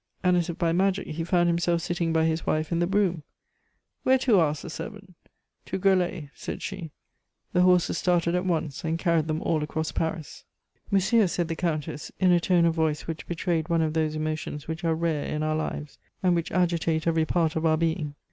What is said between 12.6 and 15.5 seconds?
of voice which betrayed one of those emotions which are rare in